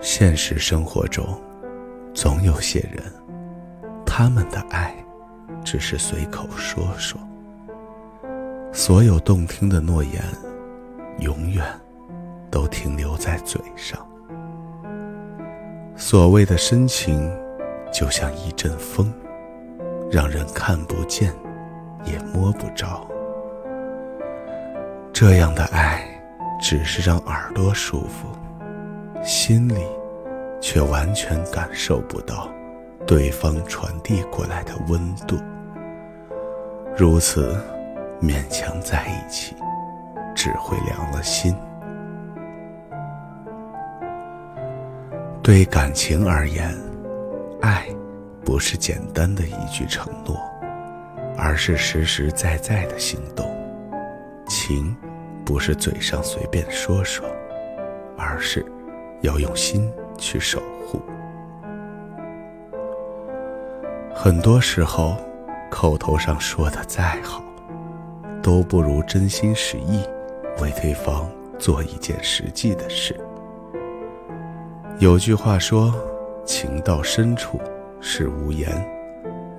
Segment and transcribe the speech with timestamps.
[0.00, 1.26] 现实生活中，
[2.14, 3.02] 总有些人，
[4.06, 4.94] 他们的爱，
[5.64, 7.20] 只是随口说说。
[8.72, 10.22] 所有动听的诺言，
[11.18, 11.64] 永远
[12.50, 13.98] 都停留在嘴上。
[15.96, 17.28] 所谓的深情，
[17.92, 19.12] 就像一阵风，
[20.12, 21.34] 让人看不见，
[22.04, 23.04] 也摸不着。
[25.12, 26.06] 这样的爱，
[26.60, 28.28] 只是让耳朵舒服，
[29.48, 29.82] 心里
[30.60, 32.50] 却完全感受不到
[33.06, 35.38] 对方传递过来的温度。
[36.94, 37.58] 如此。
[38.20, 39.54] 勉强在一起，
[40.34, 41.54] 只会凉了心。
[45.40, 46.76] 对感情而言，
[47.60, 47.86] 爱
[48.44, 50.36] 不是简单的一句承诺，
[51.38, 53.46] 而是实实在在的行动；
[54.48, 54.96] 情
[55.44, 57.24] 不是嘴上随便说说，
[58.16, 58.66] 而是
[59.20, 61.00] 要用心去守护。
[64.14, 65.16] 很多时候，
[65.70, 67.42] 口头上说的再好。
[68.40, 70.02] 都不如真心实意
[70.62, 73.14] 为对方做一件实际的事。
[75.00, 75.94] 有句话说
[76.46, 77.60] ：“情到深处
[78.00, 78.72] 是无言，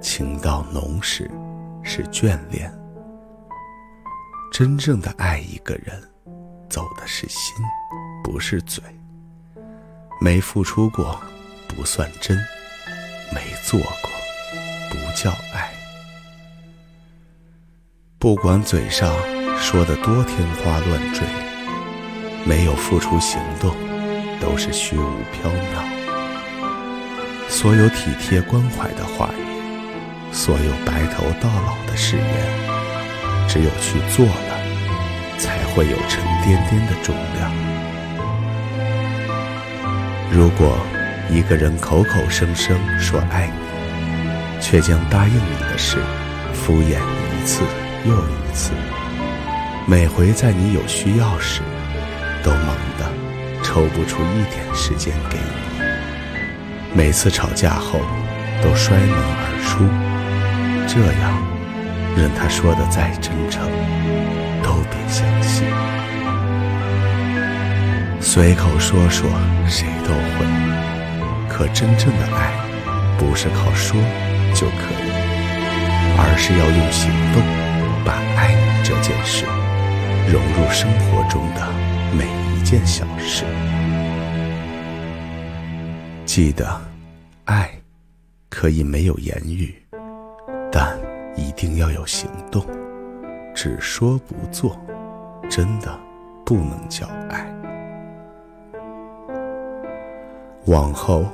[0.01, 1.29] 情到浓时
[1.83, 2.73] 是眷恋。”
[4.51, 6.01] 真正的爱一个人，
[6.67, 7.63] 走的是心，
[8.23, 8.81] 不是嘴。
[10.21, 11.17] 没付出过
[11.65, 12.37] 不算真，
[13.33, 14.11] 没做过
[14.89, 15.71] 不叫爱。
[18.17, 19.15] 不管嘴上
[19.57, 21.25] 说的多天花乱坠，
[22.43, 23.73] 没有付出行动，
[24.41, 25.87] 都是虚无缥缈。
[27.47, 32.27] 所有体贴关怀的话语，所有白头到老的誓言，
[33.47, 37.68] 只有去做了，才会有沉甸甸的重量。
[40.31, 40.77] 如果
[41.29, 45.97] 一个人口口声声说爱你，却将答应你的事
[46.53, 47.63] 敷衍一次。
[48.05, 48.71] 又一次，
[49.85, 51.59] 每回在你有需要时，
[52.41, 53.11] 都忙得
[53.61, 55.83] 抽不出一点时间给你；
[56.93, 57.99] 每次吵架后，
[58.63, 59.83] 都摔门而出。
[60.87, 61.43] 这样，
[62.15, 63.67] 任他说的再真诚，
[68.31, 69.27] 随口说说，
[69.67, 70.45] 谁都会。
[71.49, 72.53] 可真正的爱，
[73.17, 73.99] 不是靠说
[74.53, 75.09] 就可以，
[76.15, 77.41] 而是要用行动。
[78.05, 78.53] 把爱
[78.83, 79.45] 这件事
[80.31, 81.67] 融入生活中的
[82.15, 83.45] 每一件小事。
[86.23, 86.79] 记得，
[87.45, 87.67] 爱
[88.47, 89.73] 可以没有言语，
[90.71, 90.95] 但
[91.35, 92.63] 一定要有行动。
[93.55, 94.79] 只说不做，
[95.49, 95.99] 真的
[96.45, 97.48] 不能叫爱。
[100.69, 101.25] 往后，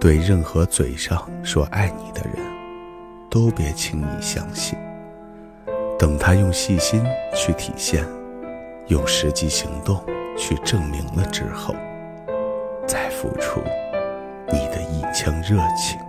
[0.00, 2.44] 对任何嘴上说爱你的人，
[3.30, 4.76] 都别轻易相信。
[5.96, 7.00] 等他用细心
[7.32, 8.04] 去体现，
[8.88, 10.04] 用实际行动
[10.36, 11.76] 去证明了之后，
[12.84, 13.62] 再付出
[14.48, 16.00] 你的一腔热情。